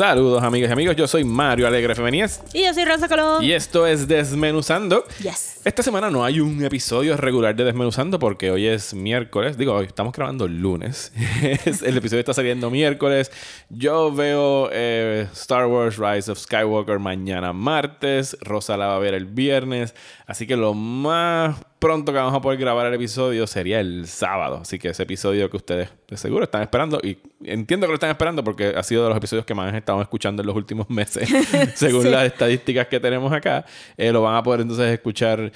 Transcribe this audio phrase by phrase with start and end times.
[0.00, 3.44] Saludos amigos y amigos, yo soy Mario Alegre Femenías Y yo soy Rosa Colón.
[3.44, 5.04] y esto es Desmenuzando.
[5.22, 5.60] Yes.
[5.62, 9.58] Esta semana no hay un episodio regular de Desmenuzando porque hoy es miércoles.
[9.58, 11.12] Digo, hoy estamos grabando el lunes.
[11.66, 13.30] Es- el episodio está saliendo miércoles.
[13.68, 18.38] Yo veo eh, Star Wars Rise of Skywalker mañana martes.
[18.40, 19.94] Rosa la va a ver el viernes.
[20.26, 24.58] Así que lo más pronto que vamos a poder grabar el episodio sería el sábado.
[24.62, 27.00] Así que ese episodio que ustedes de seguro están esperando.
[27.02, 29.76] Y entiendo que lo están esperando porque ha sido de los episodios que más han
[29.76, 31.28] estado escuchando en los últimos meses.
[31.74, 33.64] según las estadísticas que tenemos acá.
[33.96, 35.50] Eh, lo van a poder entonces escuchar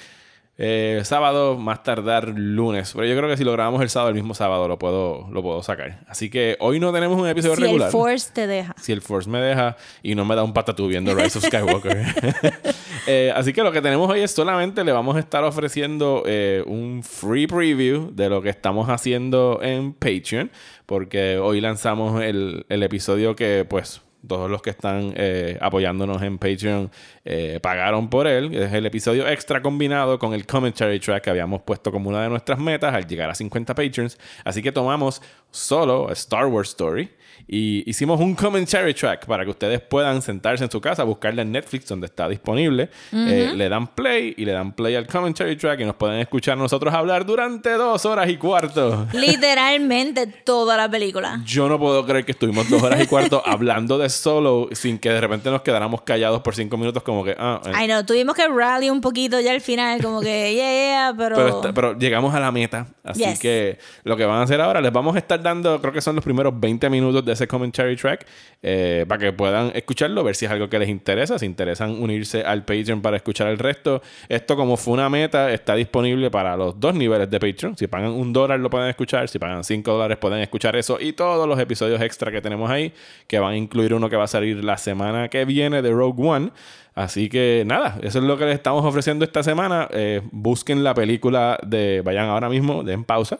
[0.57, 2.93] eh, sábado, más tardar lunes.
[2.93, 5.41] Pero yo creo que si lo grabamos el sábado, el mismo sábado lo puedo, lo
[5.41, 5.99] puedo sacar.
[6.07, 7.87] Así que hoy no tenemos un episodio Si regular.
[7.87, 8.73] el Force te deja.
[8.79, 12.05] Si el Force me deja y no me da un patatú viendo Rise of Skywalker.
[13.07, 16.63] Eh, así que lo que tenemos hoy es solamente le vamos a estar ofreciendo eh,
[16.65, 20.49] un free preview de lo que estamos haciendo en Patreon.
[20.87, 26.37] Porque hoy lanzamos el, el episodio que pues todos los que están eh, apoyándonos en
[26.37, 26.91] Patreon
[27.23, 28.53] eh, pagaron por él.
[28.53, 32.29] Es el episodio extra combinado con el commentary track que habíamos puesto como una de
[32.29, 34.17] nuestras metas al llegar a 50 Patreons.
[34.43, 37.09] Así que tomamos solo Star Wars Story
[37.47, 41.51] y hicimos un commentary track para que ustedes puedan sentarse en su casa, buscarla en
[41.51, 42.89] Netflix donde está disponible.
[43.13, 46.57] Eh, le dan play y le dan play al commentary track y nos pueden escuchar
[46.57, 49.07] nosotros hablar durante dos horas y cuarto.
[49.13, 51.39] Literalmente toda la película.
[51.45, 55.09] Yo no puedo creer que estuvimos dos horas y cuarto hablando de solo sin que
[55.09, 57.35] de repente nos quedáramos callados por cinco minutos como que...
[57.37, 57.71] Ah, eh.
[57.75, 61.35] Ay, no, tuvimos que rally un poquito ya al final, como que, yeah, yeah, pero...
[61.35, 62.87] Pero, está- pero llegamos a la meta.
[63.03, 63.39] Así Yes.
[63.39, 66.15] que lo que van a hacer ahora, les vamos a estar dando, creo que son
[66.15, 68.25] los primeros 20 minutos de ese commentary track,
[68.61, 71.37] eh, para que puedan escucharlo, ver si es algo que les interesa.
[71.37, 74.01] Si interesan unirse al Patreon para escuchar el resto.
[74.27, 77.77] Esto, como fue una meta, está disponible para los dos niveles de Patreon.
[77.77, 79.27] Si pagan un dólar, lo pueden escuchar.
[79.29, 80.97] Si pagan cinco dólares, pueden escuchar eso.
[80.99, 82.93] Y todos los episodios extra que tenemos ahí,
[83.27, 86.27] que van a incluir uno que va a salir la semana que viene de Rogue
[86.27, 86.51] One.
[86.95, 89.89] Así que nada, eso es lo que les estamos ofreciendo esta semana.
[89.91, 92.01] Eh, busquen la película de.
[92.03, 93.39] Vayan ahora mismo, den pausa.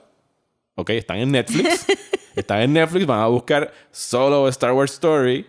[0.75, 1.87] Ok, están en Netflix.
[2.35, 5.45] están en Netflix, van a buscar solo Star Wars Story.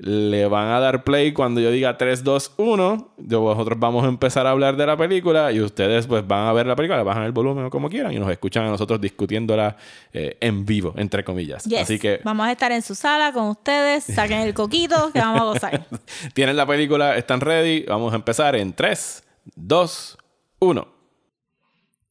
[0.00, 3.14] Le van a dar play cuando yo diga 3, 2, 1.
[3.18, 6.52] Yo- Nosotros vamos a empezar a hablar de la película y ustedes pues van a
[6.52, 9.76] ver la película, bajan el volumen o como quieran y nos escuchan a nosotros discutiéndola
[10.12, 11.64] eh, en vivo, entre comillas.
[11.64, 11.80] Yes.
[11.82, 15.40] Así que Vamos a estar en su sala con ustedes, saquen el coquito que vamos
[15.40, 15.86] a gozar.
[16.32, 17.82] tienen la película, están ready.
[17.88, 19.24] Vamos a empezar en 3,
[19.56, 20.16] 2,
[20.60, 20.97] 1.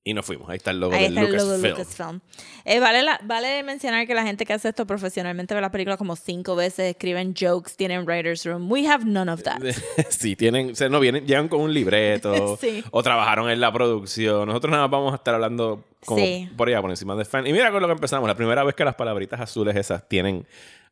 [0.10, 0.50] Y nos fuimos.
[0.50, 2.14] Ahí está el logo Ahí de está el logo de Lucasfilm.
[2.14, 2.20] Lucasfilm.
[2.64, 5.98] Eh, vale, la- vale mencionar que la gente que hace esto profesionalmente ve la película
[5.98, 8.72] como cinco veces, escriben jokes, tienen writer's room.
[8.72, 9.60] We have none of that.
[10.10, 12.84] sí, tienen, o sea, no vienen, llegan con un libreto Sí.
[12.92, 14.48] o trabajaron en la producción.
[14.48, 16.50] Nosotros nada más vamos a estar hablando como Sí.
[16.56, 17.46] por allá, por encima de fan.
[17.46, 20.46] Y mira con lo que empezamos, la primera vez que las palabritas azules esas tienen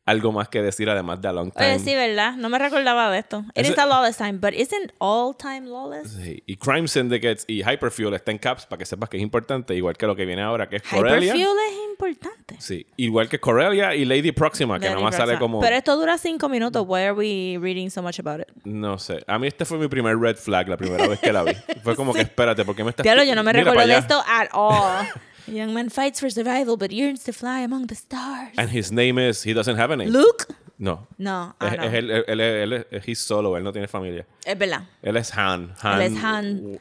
[0.06, 1.74] algo más que decir además de a long time.
[1.74, 2.34] Oye, sí, ¿verdad?
[2.36, 3.44] No me recordaba de esto.
[3.54, 6.12] It Ese- is a lawless time, but isn't all time lawless?
[6.12, 9.74] Sí, Y Crime Syndicates y Hyperfuel está en caps para que sepas que es importante,
[9.74, 11.34] igual que lo que viene ahora, que es Corellia.
[11.34, 12.56] Hyperfuel es importante.
[12.60, 15.60] Sí, igual que Corellia y Lady Proxima, que Lady nada más sale como...
[15.60, 16.84] Pero esto dura cinco minutos.
[16.86, 18.48] Why are we reading so much about it?
[18.64, 19.24] No sé.
[19.26, 21.52] A mí este fue mi primer red flag la primera vez que la vi.
[21.82, 23.98] Fue como que espérate, ¿por qué me estás Diablo, yo no me Mira recuerdo de
[23.98, 25.06] esto at all.
[25.48, 28.54] A young man fights for survival but yearns to fly among the stars.
[28.58, 30.08] And his name is he doesn't have a name.
[30.08, 30.48] Luke?
[30.78, 31.06] No.
[31.16, 31.84] No, ah, es, no.
[31.84, 34.26] es él, él, él, él es he's solo, él no tiene familia.
[34.44, 34.82] Es verdad.
[35.00, 35.72] Él es Han.
[35.80, 36.78] Han Él es Han.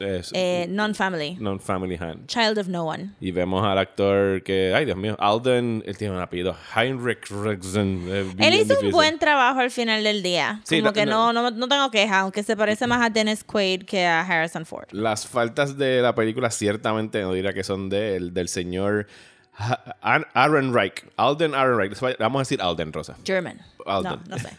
[0.00, 1.36] es Eh, non-family.
[1.38, 2.26] non-family Han.
[2.26, 3.10] Child of no one.
[3.20, 8.08] Y vemos al actor que, ay Dios mío, Alden, él tiene un apellido, Heinrich Rexen.
[8.38, 8.86] Él hizo difícil.
[8.86, 10.60] un buen trabajo al final del día.
[10.64, 13.84] Sí, Como que no- no, no, tengo queja, aunque se parece más a Dennis Quaid
[13.84, 14.88] que a Harrison Ford.
[14.90, 19.06] Las faltas de la película ciertamente no diría que son de del señor
[20.34, 21.04] Aaron Reich.
[21.16, 21.98] Alden Aaron Reich.
[22.18, 23.16] Vamos a decir Alden, Rosa.
[23.24, 23.60] German.
[23.86, 24.20] Alden.
[24.28, 24.50] No, no sé.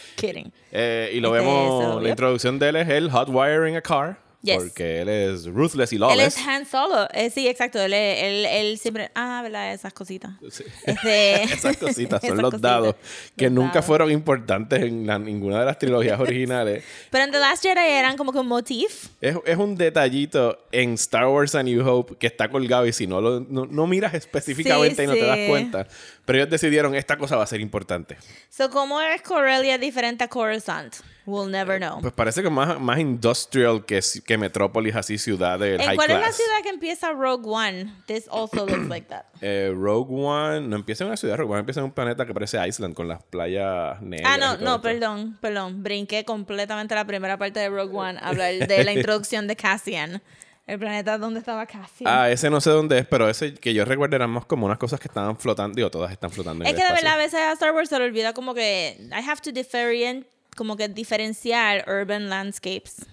[0.16, 0.52] Kidding.
[0.72, 2.10] Eh, y lo Este, vemos, so, la yep.
[2.10, 4.18] introducción de él es el hot wiring a car.
[4.46, 4.56] Yes.
[4.62, 6.38] Porque él es ruthless y Él lawless.
[6.38, 7.08] es Han Solo.
[7.12, 7.80] Eh, sí, exacto.
[7.80, 9.10] Él, él, él siempre.
[9.14, 9.72] Ah, ¿verdad?
[9.74, 10.30] Esas cositas.
[10.50, 10.64] Sí.
[10.86, 12.60] Este- Esas cositas son Esas los cositas.
[12.60, 12.94] dados
[13.36, 13.86] que Los nunca dados.
[13.86, 16.84] fueron importantes en la- ninguna de las trilogías originales.
[17.10, 19.08] Pero en The Last Jedi eran como que un motif.
[19.20, 23.06] Es, es un detallito en Star Wars A New Hope que está colgado y si
[23.06, 25.46] no lo no, no miras específicamente Sí, y no te das sí.
[25.48, 25.88] cuenta.
[26.26, 28.18] Pero ellos decidieron, esta cosa va a ser importante.
[28.50, 30.96] So, ¿cómo es Corellia diferente a Coruscant?
[31.24, 32.00] We'll never know.
[32.00, 36.10] Pues parece que más, más industrial que, que Metrópolis, así ciudad del ¿En high cuál
[36.10, 37.92] es la ciudad que empieza Rogue One?
[38.06, 39.24] This also looks like that.
[39.42, 42.32] Eh, Rogue One no empieza en una ciudad, Rogue One empieza en un planeta que
[42.32, 44.32] parece Island con las playas negras.
[44.34, 45.82] Ah, no, no, perdón, perdón.
[45.82, 50.22] Brinqué completamente la primera parte de Rogue One, a hablar de la introducción de Cassian.
[50.66, 52.06] El planeta donde estaba Cassian.
[52.12, 54.78] Ah, ese no sé dónde es, pero ese que yo recuerdo eran más como unas
[54.78, 55.76] cosas que estaban flotando.
[55.76, 57.88] Digo, todas están flotando en es el que de verdad a veces a Star Wars
[57.88, 60.26] se le olvida como que I have to different,
[60.56, 63.06] como que diferenciar urban landscapes.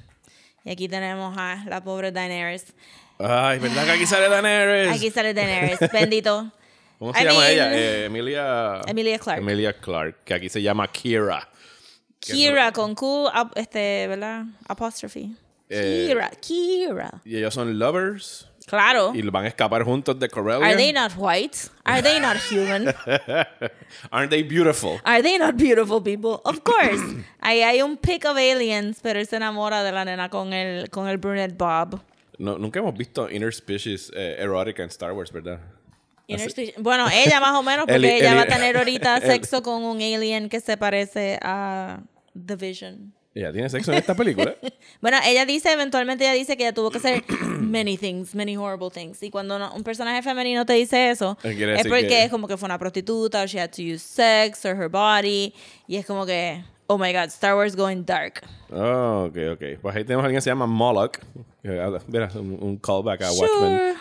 [0.66, 2.74] Y aquí tenemos a la pobre Daenerys.
[3.20, 4.92] Ay, ¿verdad que aquí sale Daenerys?
[4.96, 6.52] Aquí sale Daenerys, bendito.
[6.98, 7.74] ¿Cómo se I llama mean- ella?
[7.78, 8.82] Eh, Emilia...
[8.88, 9.42] Emilia Clarke.
[9.42, 11.48] Emilia Clark, que aquí se llama Kira.
[12.20, 14.46] Kira con Q, este, ¿verdad?
[14.68, 15.30] Apostrophe.
[15.74, 17.22] Eh, Kira, Kira.
[17.26, 19.12] Y ellos son lovers Claro.
[19.14, 20.66] y van a escapar juntos de Corellia.
[20.66, 21.58] Are they not white?
[21.84, 22.88] Are they not human?
[24.12, 25.00] Aren't they beautiful?
[25.04, 26.42] Are they not beautiful people?
[26.46, 27.02] Of course.
[27.42, 30.90] Ahí hay un pic of aliens, pero él se enamora de la nena con el,
[30.90, 32.02] con el brunette Bob.
[32.38, 35.60] No, nunca hemos visto interspecies eh, erótica en Star Wars, ¿verdad?
[36.78, 39.62] Bueno, ella más o menos, porque El- ella el- va a tener ahorita el- sexo
[39.62, 42.00] con un alien que se parece a
[42.34, 43.14] The Vision.
[43.36, 44.56] ¿Ella tiene sexo en esta película?
[45.02, 47.24] Bueno, ella dice, eventualmente ella dice que ella tuvo que hacer
[47.60, 49.22] many things, many horrible things.
[49.24, 52.56] Y cuando no- un personaje femenino te dice eso, es porque que- es como que
[52.58, 55.54] fue una prostituta, o she had to use sex or her body.
[55.88, 58.42] Y es como que, oh my god, Star Wars going dark.
[58.72, 59.80] Oh, ok, ok.
[59.82, 61.20] Pues ahí tenemos a alguien que se llama Moloch.
[61.64, 63.48] habla- Mira, un, un callback a Sure.
[63.50, 63.94] Watchmen.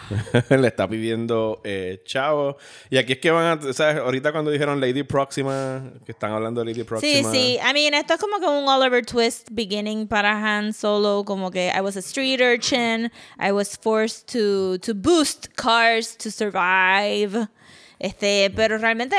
[0.62, 2.56] Le está pidiendo eh, chavo.
[2.90, 3.96] Y aquí es que van a, ¿sabes?
[3.99, 7.31] Ahorita cuando dijeron Lady Próxima, que están hablando de Lady Sí, Próxima.
[7.31, 7.58] sí.
[7.62, 11.25] I mean, esto es como que un Oliver Twist beginning para Han Solo.
[11.25, 13.11] Como que I was a street urchin.
[13.38, 17.49] I was forced to, to boost cars to survive.
[17.99, 19.17] Este, pero realmente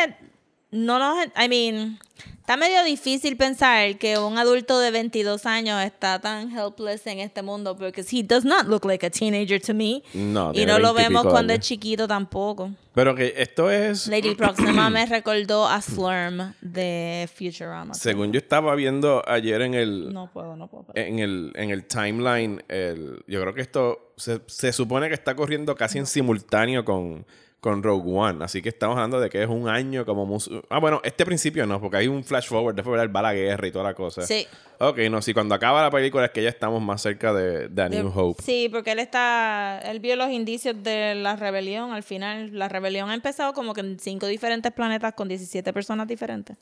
[0.72, 1.28] no nos...
[1.38, 2.00] I mean,
[2.44, 7.42] está medio difícil pensar que un adulto de 22 años está tan helpless en este
[7.42, 10.04] mundo porque he does not look like a teenager to me.
[10.14, 11.64] No, y no lo 20 y vemos cuando años.
[11.64, 12.72] es chiquito tampoco.
[12.94, 14.08] Pero que esto es.
[14.08, 17.94] Lady Proxima me recordó a Slurm de Futurama.
[17.94, 20.14] Según yo estaba viendo ayer en el.
[20.14, 20.88] No puedo, no puedo.
[20.96, 25.34] En el, en el timeline, el, yo creo que esto se, se supone que está
[25.34, 27.26] corriendo casi en simultáneo con,
[27.64, 28.44] con Rogue One.
[28.44, 30.26] Así que estamos hablando de que es un año como...
[30.26, 33.66] mus- Ah, bueno, este principio no, porque hay un flash forward, después va la guerra
[33.66, 34.24] y toda la cosa.
[34.24, 34.46] Sí.
[34.80, 37.82] Ok, no, sí, cuando acaba la película es que ya estamos más cerca de, de
[37.82, 38.44] A New Hope.
[38.44, 42.50] Sí, porque él está, él vio los indicios de la rebelión al final.
[42.52, 46.58] La rebelión ha empezado como que en cinco diferentes planetas con 17 personas diferentes.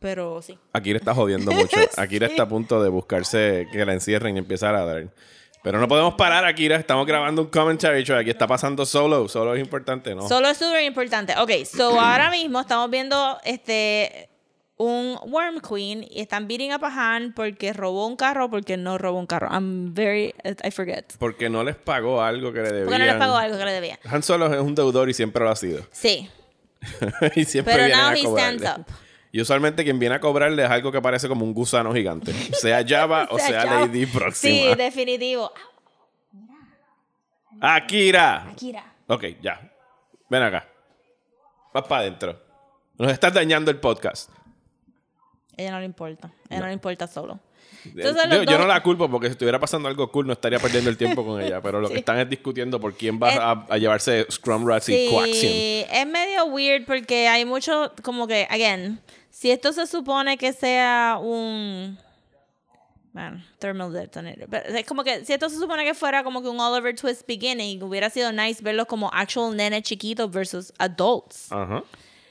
[0.00, 0.58] Pero sí.
[0.74, 1.78] Akira está jodiendo mucho.
[1.96, 5.08] Akira está a punto de buscarse que la encierren y empezar a dar.
[5.64, 6.76] Pero no podemos parar, Akira.
[6.76, 8.20] Estamos grabando un commentary track.
[8.20, 9.26] Aquí está pasando solo.
[9.30, 10.28] Solo es importante, ¿no?
[10.28, 11.32] Solo es súper importante.
[11.38, 14.28] Ok, so ahora mismo estamos viendo este
[14.76, 18.98] un Worm Queen y están beating up a Han porque robó un carro porque no
[18.98, 19.48] robó un carro.
[19.50, 21.14] I'm very, I forget.
[21.18, 22.84] Porque no les pagó algo que le debían.
[22.84, 23.98] Porque no les pagó algo que le debía.
[24.04, 25.82] Han Solo es un deudor y siempre lo ha sido.
[25.92, 26.28] Sí,
[27.36, 28.84] y siempre pero vienen now a he stands up.
[29.34, 32.32] Y usualmente quien viene a cobrarle es algo que parece como un gusano gigante.
[32.32, 33.64] Sea Java o sea.
[33.64, 34.76] Lady Sí, Próxima.
[34.76, 35.50] definitivo.
[37.60, 38.48] Akira.
[38.50, 38.84] Akira.
[39.08, 39.60] Ok, ya.
[40.30, 40.68] Ven acá.
[41.72, 42.40] Vas para adentro.
[42.96, 44.30] Nos estás dañando el podcast.
[45.56, 46.30] Ella no le importa.
[46.48, 47.40] Ella no, le importa solo.
[47.84, 50.90] Entonces, los yo no la culpo porque si estuviera pasando algo cool no estaría perdiendo
[50.90, 51.60] el tiempo con ella.
[51.60, 51.98] Pero lo que Sí.
[52.00, 55.34] están es discutiendo por quién va Es- a, a llevarse Scrum Rats y Coaxium.
[55.52, 59.00] Sí, es medio weird porque hay mucho, como que, again,
[59.34, 61.98] si esto se supone que sea un.
[63.12, 64.48] Man, thermal detonator.
[64.48, 67.26] Pero es como que, si esto se supone que fuera como que un Oliver Twist
[67.26, 71.50] beginning, hubiera sido nice verlos como actual nene chiquitos versus adults.
[71.50, 71.82] Ajá.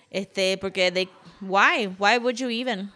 [0.10, 1.10] Este, porque de.
[1.42, 1.88] Why?
[2.00, 2.90] Why would you even?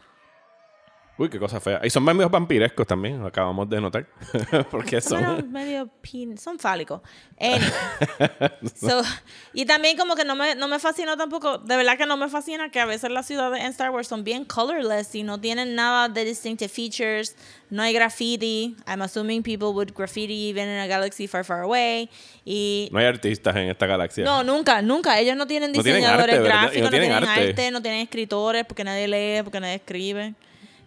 [1.19, 1.81] Uy, qué cosa fea.
[1.83, 4.05] Y son medio vampirescos también, acabamos de notar.
[4.71, 5.23] porque son.
[5.23, 7.01] Bueno, medio pin, son fálicos.
[7.39, 7.61] Anyway.
[8.75, 9.01] So,
[9.53, 12.29] y también como que no me, no me fascinó tampoco, de verdad que no me
[12.29, 15.73] fascina que a veces las ciudades en Star Wars son bien colorless y no tienen
[15.75, 17.35] nada de distinctive features,
[17.69, 18.75] no hay graffiti.
[18.87, 22.09] I'm assuming people would graffiti even in a galaxy far, far away.
[22.45, 24.23] Y No hay artistas en esta galaxia.
[24.23, 25.19] no, nunca, nunca.
[25.19, 27.49] Ellos no tienen No tienen diseñadores arte, gráficos, no no tienen tienen arte.
[27.49, 27.71] arte.
[27.71, 30.33] no tienen escritores porque nadie lee, porque nadie escribe.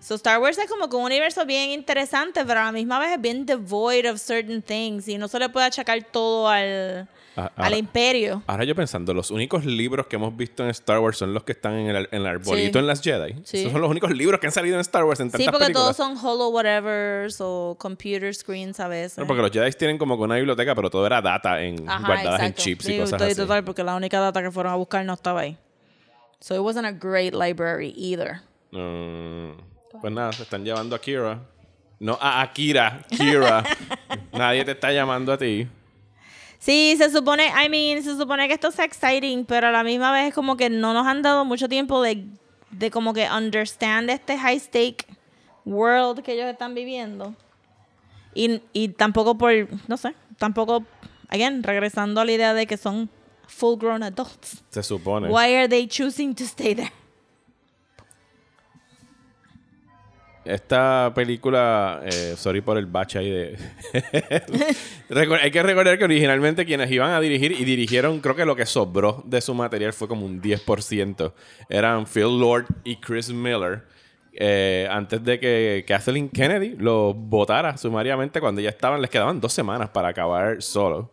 [0.01, 3.13] So Star Wars es como que un universo bien interesante, pero a la misma vez
[3.13, 7.53] es bien devoid of certain things y no se le puede achacar todo al, Ah,
[7.55, 8.43] al ahora- imperio.
[8.47, 11.53] Ahora yo pensando, los únicos libros que hemos visto en Star Wars son los que
[11.53, 12.79] están en el, en el arbolito Sí.
[12.79, 13.35] en las Jedi.
[13.45, 13.59] Sí.
[13.61, 15.67] Esos son los únicos libros que han salido en Star Wars en tantas Sí, porque
[15.67, 15.97] películas.
[15.97, 19.19] todos son hollow whatevers o computer screens a veces.
[19.19, 22.07] No, porque los Jedi tienen como que una biblioteca, pero todo era data en, Ajá,
[22.07, 22.63] guardadas en exacto.
[22.63, 23.35] chips Sí, y cosas así.
[23.37, 25.59] total, porque la única data que fueron a buscar no estaba ahí.
[26.41, 28.41] So it wasn't a great library either.
[28.73, 29.53] Mm,
[30.01, 31.41] pues nada, se están llevando a Kira.
[31.99, 33.63] No a Akira, Kira.
[34.33, 35.69] Nadie te está llamando a ti.
[36.59, 40.13] Sí, se supone, I mean, se supone que esto es exciting, pero a la misma
[40.13, 42.27] vez es como que no nos han dado mucho tiempo de,
[42.71, 45.07] de como que understand este high stake
[45.65, 47.35] world que ellos están viviendo.
[48.35, 49.53] Y, y tampoco por,
[49.89, 50.85] no sé, tampoco,
[51.29, 53.11] again, regresando a la idea de que son
[53.47, 54.63] full grown adults.
[54.71, 55.29] Se supone.
[55.29, 56.93] Why are they choosing to stay there?
[60.51, 63.57] Esta película, eh, sorry por el bache ahí de...
[65.43, 68.67] Hay que recordar que originalmente quienes iban a dirigir y dirigieron, creo que lo que
[68.67, 71.33] sobró de su material fue como un 10%.
[71.69, 73.85] Eran Phil Lord y Chris Miller.
[74.33, 79.53] eh, antes de que Kathleen Kennedy lo votara sumariamente cuando ya estaban, les quedaban dos
[79.53, 81.13] semanas para acabar solo.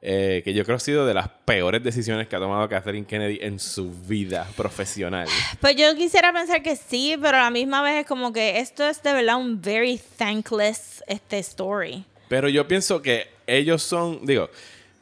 [0.00, 3.04] Eh, que yo creo que ha sido de las peores decisiones que ha tomado Kathleen
[3.04, 5.26] Kennedy en su vida profesional.
[5.60, 8.86] Pues yo quisiera pensar que sí, pero a la misma vez es como que esto
[8.86, 12.04] es de verdad un very thankless este story.
[12.28, 14.50] Pero yo pienso que ellos son, digo,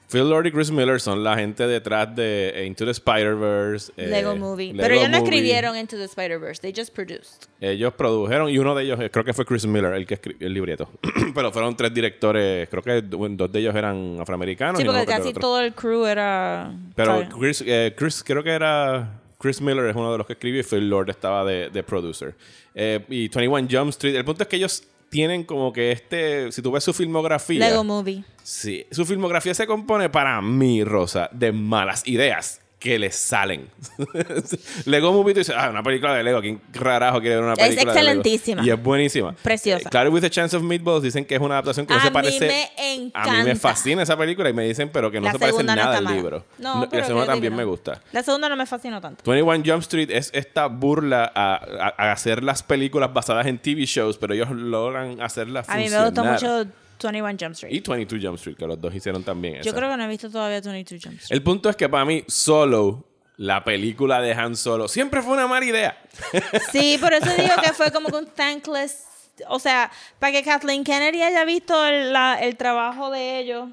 [0.09, 3.93] Phil Lord y Chris Miller son la gente detrás de Into the Spider-Verse.
[3.97, 4.67] eh, Lego Movie.
[4.73, 7.49] Lego pero ellos no escribieron Into the Spider-Verse, they just produced.
[7.61, 10.47] Ellos produjeron y uno de ellos, eh, creo que fue Chris Miller, el que escribió
[10.47, 10.89] el libreto.
[11.35, 14.77] Pero fueron tres directores, creo que do- dos de ellos eran afroamericanos.
[14.79, 16.73] Sí, y porque acuerdo casi todo el crew era...
[16.95, 17.29] Pero.
[17.39, 19.21] Chris, eh, Chris, creo que era.
[19.39, 22.35] Chris Miller es uno de los que escribió y Phil Lord estaba de, de producer.
[22.75, 24.15] Eh, y 21 Jump Street.
[24.17, 26.51] El punto es que ellos tienen como que este.
[26.53, 27.61] Si tú ves su filmografía.
[27.61, 28.25] Lego Movie.
[28.43, 33.69] Sí, su filmografía se compone para mí, Rosa, de malas ideas que les salen.
[34.85, 37.59] Lego Movie tú dices, ah, una película de Lego, ¿quién rarajo quiere ver una Es
[37.59, 38.21] película de Lego?
[38.21, 38.63] excelentísima.
[38.65, 39.33] Y es buenísima.
[39.43, 39.89] Preciosa.
[39.91, 42.09] Claro, with a Chance of Meatballs dicen que es una adaptación que no A se
[42.11, 42.47] mí parece.
[42.47, 43.57] me A mí me encanta.
[43.57, 46.05] fascina esa película y me dicen, pero que no la se parece no nada al
[46.05, 46.17] mala.
[46.17, 46.45] libro.
[46.59, 47.69] No, No, pero la segunda también me no.
[47.71, 48.01] gusta.
[48.13, 49.23] La segunda no me fascinó tanto.
[49.31, 53.85] 21 Jump Street es esta burla a, a- a hacer las películas basadas en TV
[53.87, 56.67] shows, pero ellos logran hacerlas A mí me gustó mucho
[57.03, 57.73] 21 Jump Street.
[57.73, 59.75] Y 22 Jump Street, que los dos hicieron también Yo esa.
[59.75, 61.37] creo que no he visto todavía 22 Jump Street.
[61.37, 63.05] El punto es que para mí, Solo,
[63.37, 65.99] la película de Han Solo, siempre fue una mala idea.
[66.73, 69.05] Sí, por eso digo que fue como que un thankless.
[69.49, 73.69] O sea, para que Kathleen Kennedy haya visto el, la- el trabajo de ellos,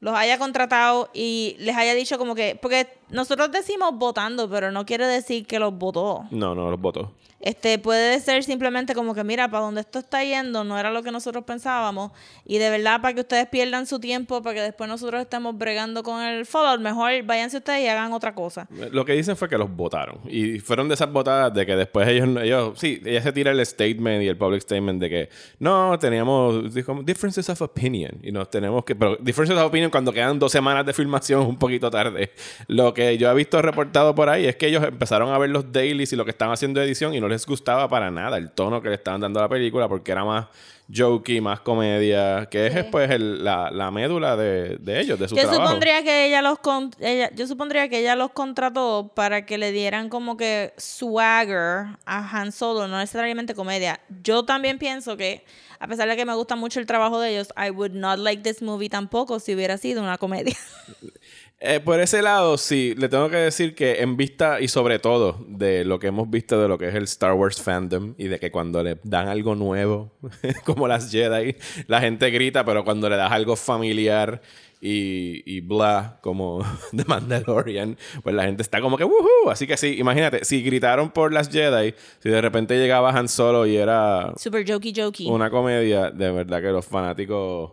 [0.00, 2.58] los haya contratado y les haya dicho como que.
[2.60, 6.26] Porque nosotros decimos votando, pero no quiere decir que los votó.
[6.30, 7.08] No, no, los votos.
[7.40, 11.04] Este puede ser simplemente como que, mira, para donde esto está yendo no era lo
[11.04, 12.10] que nosotros pensábamos.
[12.44, 16.02] Y de verdad, para que ustedes pierdan su tiempo, para que después nosotros estemos bregando
[16.02, 18.66] con el Fallout, mejor váyanse ustedes y hagan otra cosa.
[18.90, 20.18] Lo que dicen fue que los votaron.
[20.28, 23.64] Y fueron de esas votadas de que después ellos, ellos sí, ella se tira el
[23.64, 25.28] statement y el public statement de que
[25.60, 28.18] no, teníamos dijo, differences of opinion.
[28.20, 31.56] Y nos tenemos que, pero differences of opinion cuando quedan dos semanas de filmación un
[31.56, 32.32] poquito tarde.
[32.66, 35.70] Lo que yo he visto reportado por ahí es que ellos empezaron a ver los
[35.70, 38.50] dailies y lo que estaban haciendo de edición y no les gustaba para nada el
[38.50, 40.46] tono que le estaban dando a la película porque era más
[40.92, 45.36] jokey, más comedia, que es después el- la, la médula de, de ellos, de su
[45.36, 45.64] Yo trabajo.
[45.66, 49.70] supondría que ella los con- ella, yo supondría que ella los contrató para que le
[49.70, 54.00] dieran como que swagger a Han Solo, no necesariamente comedia.
[54.22, 55.44] Yo también pienso que
[55.78, 58.42] a pesar de que me gusta mucho el trabajo de ellos, I would not like
[58.42, 60.56] this movie tampoco si hubiera sido una comedia.
[61.60, 65.44] Eh, por ese lado, sí, le tengo que decir que en vista y sobre todo
[65.48, 68.38] de lo que hemos visto de lo que es el Star Wars fandom y de
[68.38, 70.12] que cuando le dan algo nuevo,
[70.64, 71.56] como las Jedi,
[71.88, 74.40] la gente grita, pero cuando le das algo familiar
[74.80, 76.60] y, y bla, como
[76.96, 79.50] The Mandalorian, pues la gente está como que ¡woohoo!
[79.50, 83.66] Así que sí, imagínate, si gritaron por las Jedi, si de repente llegaba Han Solo
[83.66, 85.28] y era Super jokey jokey.
[85.28, 87.72] una comedia, de verdad que los fanáticos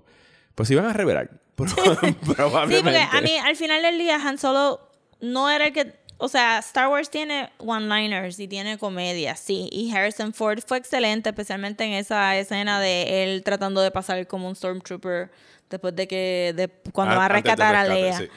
[0.55, 1.29] pues iban a revelar.
[1.57, 2.83] Sí, Probablemente.
[2.83, 4.81] porque a mí al final del día Han Solo
[5.21, 9.89] no era el que, o sea, Star Wars tiene one-liners y tiene comedia, sí, y
[9.93, 14.55] Harrison Ford fue excelente, especialmente en esa escena de él tratando de pasar como un
[14.55, 15.31] stormtrooper
[15.69, 18.17] después de que de cuando Ah, va a rescatar a Leia.
[18.17, 18.27] sí.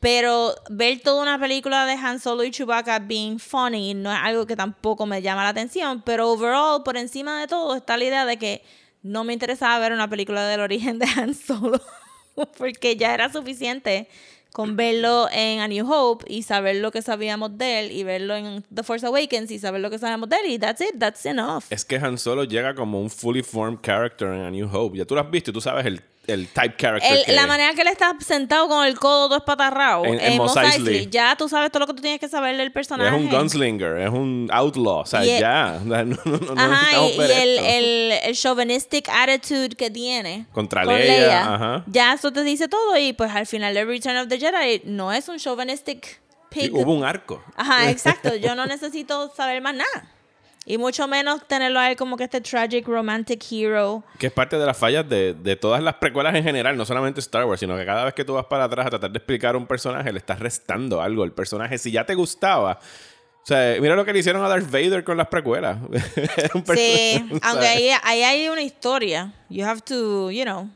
[0.00, 4.46] Pero ver toda una película de Han Solo y Chewbacca being funny no es algo
[4.46, 6.02] que tampoco me llama la atención.
[6.04, 8.62] Pero overall, por encima de todo, está la idea de que
[9.06, 11.80] no me interesaba ver una película del origen de Han Solo.
[12.58, 14.08] Porque ya era suficiente
[14.52, 18.34] con verlo en A New Hope y saber lo que sabíamos de él y verlo
[18.34, 21.26] en The Force Awakens y saber lo que sabíamos de él y that's it, that's
[21.26, 21.64] enough.
[21.68, 24.96] Es que Han Solo llega como un fully formed character en A New Hope.
[24.96, 27.46] Ya tú lo has visto y tú sabes el, el type character El- que la
[27.46, 30.64] manera que él está sentado con el codo todo espatarrado En- en en Mos Mos
[30.64, 30.94] Eisley.
[30.96, 33.14] Eisley, ya tú sabes todo lo que tú tienes que saber del personaje.
[33.16, 34.98] Es un gunslinger, es un outlaw.
[35.00, 35.80] O sea, Y ya.
[35.84, 40.46] No, no, no, no Ajá, y, ver y el, el, el chauvinistic attitude que tiene
[40.52, 41.84] Contra con Leia, ajá.
[41.86, 45.12] ya eso te dice todo y pues al final de Return of the Jedi no
[45.12, 46.20] es un chauvinistic
[46.52, 46.74] Sí, pick.
[46.74, 47.42] hubo un arco.
[47.56, 48.34] Ajá, exacto.
[48.36, 50.08] Yo no necesito saber más nada.
[50.68, 54.02] Y mucho menos tenerlo a él como que este tragic romantic hero.
[54.18, 57.20] Que es parte de las fallas de, de todas las precuelas en general, no solamente
[57.20, 59.54] Star Wars, sino que cada vez que tú vas para atrás a tratar de explicar
[59.54, 61.78] a un personaje, le estás restando algo al personaje.
[61.78, 62.80] Si ya te gustaba.
[62.82, 65.78] O sea, mira lo que le hicieron a Darth Vader con las precuelas.
[66.54, 69.32] Un Sí, aunque ahí, ahí hay una historia.
[69.48, 70.68] You have to, you know,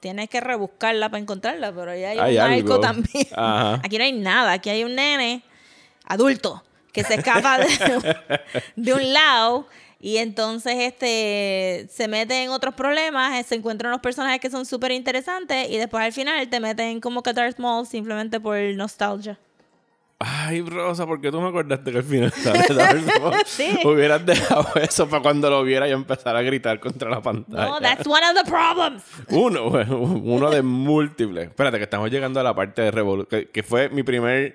[0.00, 2.80] tienes que rebuscarla para encontrarla, pero ahí hay, Hay un algo.
[2.80, 3.28] también.
[3.36, 3.74] Ajá.
[3.84, 5.44] Aquí no hay nada, aquí hay un nene
[6.04, 8.20] adulto que se escapa de,
[8.76, 9.66] de un lado
[10.02, 14.92] y entonces este se mete en otros problemas, se encuentran unos personajes que son súper
[14.92, 19.38] interesantes y después al final te meten como que Darth Maul simplemente por nostalgia.
[20.22, 23.34] Ay, Rosa, ¿por qué tú me acordaste que al final sale Darth Maul?
[23.46, 23.78] Sí.
[23.84, 27.66] Hubieras dejado eso para cuando lo viera y empezar a gritar contra la pantalla.
[27.66, 29.02] No, that's one of the problems.
[29.28, 29.66] Uno,
[29.96, 31.48] uno de múltiples.
[31.48, 34.54] Espérate, que estamos llegando a la parte de Revolution, que, que fue mi primer,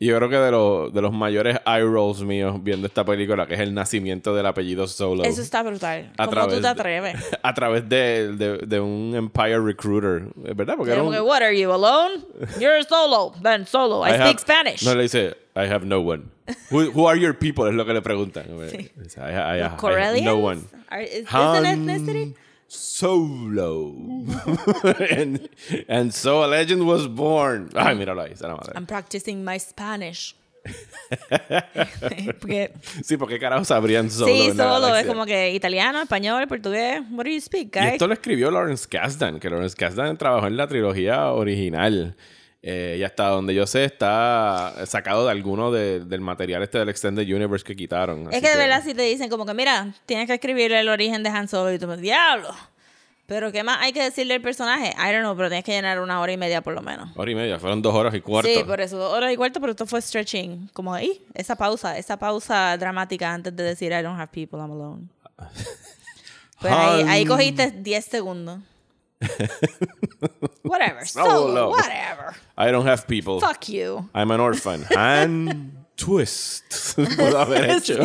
[0.00, 3.54] yo creo que de, los de los mayores eye rolls míos viendo esta película, que
[3.54, 5.22] es el nacimiento del apellido Solo.
[5.24, 6.12] Eso está brutal.
[6.18, 7.30] A ¿Cómo tú través te de- atreves?
[7.42, 10.74] A través de, de- de un Empire Recruiter, ¿verdad?
[10.76, 12.22] Porque era un, what are you alone?
[12.60, 13.32] You're solo.
[13.42, 14.04] Then solo.
[14.06, 14.82] I, I speak have- Spanish.
[14.84, 16.24] No, le dice, I have no one.
[16.70, 17.66] Who, who are your people?
[17.68, 18.44] Es lo que le preguntan.
[18.96, 20.62] Dice, I, I- I- I have no one.
[20.90, 22.34] Are- is Han an ethnicity?
[22.74, 23.94] Solo.
[25.10, 25.48] and,
[25.88, 27.70] and so a legend was born.
[27.74, 28.72] Ay, míralo ahí, se la madre.
[28.76, 30.34] I'm practicing my Spanish.
[32.40, 34.32] Porque, Sí, porque carajo sabrían solo.
[34.32, 34.94] sí, solo.
[34.96, 37.02] Es como que italiano, español, portugués.
[37.10, 37.88] What do you speak, Y guy?
[37.92, 42.16] esto lo escribió Lawrence Kasdan, que Lawrence Kasdan trabajó en la trilogía original.
[42.66, 46.88] Eh, y hasta donde yo sé, está sacado de alguno de- del material este del
[46.88, 48.32] Extended Universe que quitaron.
[48.32, 51.22] Es que de verdad si te dicen como que, mira, tienes que escribir el origen
[51.22, 52.48] de Han Solo y tú me diablo.
[53.26, 54.94] Pero ¿qué más hay que decirle al personaje?
[54.98, 57.10] I don't know, pero tienes que llenar una hora y media por lo menos.
[57.16, 58.48] Hora y media, fueron dos horas y cuarto.
[58.50, 60.68] Sí, por eso, dos horas y cuarto, pero esto fue stretching.
[60.72, 64.70] Como ahí, esa pausa, esa pausa dramática antes de decir I don't have people, I'm
[64.72, 65.08] alone.
[66.60, 68.58] Pues ahí cogiste 10 segundos.
[70.62, 71.28] whatever, Solo.
[71.30, 72.34] solo, whatever.
[72.56, 73.40] I don't have people.
[73.40, 74.08] Fuck you.
[74.14, 74.86] I'm an orphan.
[74.96, 76.64] And twist.
[76.96, 78.04] Puedo haber hecho.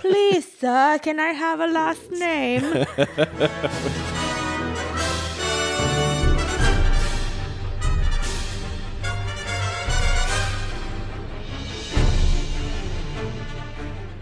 [0.00, 2.86] Please, sir, can I have a last name?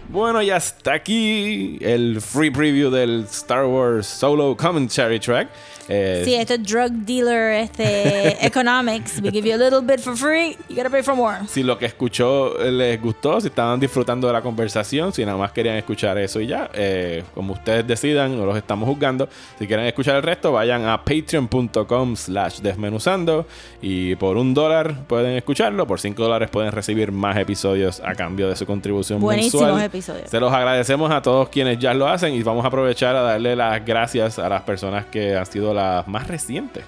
[0.08, 5.48] Bueno, y hasta aquí el free preview del Star Wars Solo Commentary Track.
[5.88, 9.20] Eh, Sí, esto es drug dealer este, economics.
[9.22, 11.38] We give you a little bit for free, you gotta pay for more.
[11.48, 15.36] Si lo que escuchó eh, les gustó, si estaban disfrutando de la conversación, si nada
[15.36, 19.28] más querían escuchar eso y ya, eh, como ustedes decidan, no los estamos juzgando.
[19.58, 23.46] Si quieren escuchar el resto, vayan a patreon.com slash desmenuzando
[23.82, 28.48] y por un dólar pueden escucharlo, por cinco dólares pueden recibir más episodios a cambio
[28.48, 29.84] de su contribución Buenísimos mensual.
[29.84, 30.30] episodios.
[30.30, 33.54] Se los agradecemos a todos quienes ya lo hacen y vamos a aprovechar a darle
[33.56, 36.84] las gracias a las personas que han sido las más recientes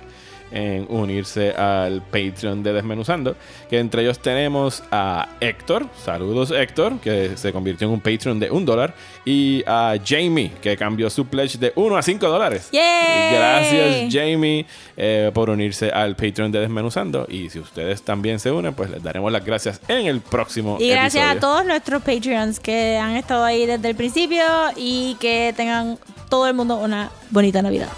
[0.51, 3.37] en unirse al Patreon de Desmenuzando.
[3.69, 8.51] Que entre ellos tenemos a Héctor, saludos Héctor, que se convirtió en un Patreon de
[8.51, 8.95] un dólar,
[9.25, 12.69] y a Jamie, que cambió su pledge de 1 a 5 dólares.
[12.73, 17.27] Gracias Jamie eh, por unirse al Patreon de Desmenuzando.
[17.29, 20.91] Y si ustedes también se unen, pues les daremos las gracias en el próximo Y
[20.91, 21.39] gracias episodio.
[21.39, 24.45] a todos nuestros Patreons que han estado ahí desde el principio
[24.77, 27.89] y que tengan todo el mundo una bonita Navidad.